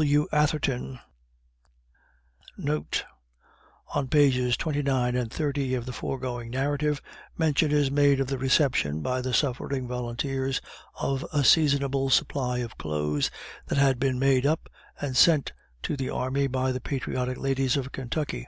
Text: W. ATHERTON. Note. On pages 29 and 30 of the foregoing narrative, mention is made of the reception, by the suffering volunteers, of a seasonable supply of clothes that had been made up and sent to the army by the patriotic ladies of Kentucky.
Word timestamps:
W. 0.00 0.28
ATHERTON. 0.30 1.00
Note. 2.56 3.04
On 3.96 4.06
pages 4.06 4.56
29 4.56 5.16
and 5.16 5.28
30 5.28 5.74
of 5.74 5.86
the 5.86 5.92
foregoing 5.92 6.50
narrative, 6.52 7.02
mention 7.36 7.72
is 7.72 7.90
made 7.90 8.20
of 8.20 8.28
the 8.28 8.38
reception, 8.38 9.00
by 9.00 9.20
the 9.20 9.34
suffering 9.34 9.88
volunteers, 9.88 10.60
of 11.00 11.26
a 11.32 11.42
seasonable 11.42 12.10
supply 12.10 12.58
of 12.58 12.78
clothes 12.78 13.28
that 13.66 13.78
had 13.78 13.98
been 13.98 14.20
made 14.20 14.46
up 14.46 14.68
and 15.00 15.16
sent 15.16 15.52
to 15.82 15.96
the 15.96 16.10
army 16.10 16.46
by 16.46 16.70
the 16.70 16.80
patriotic 16.80 17.36
ladies 17.36 17.76
of 17.76 17.90
Kentucky. 17.90 18.46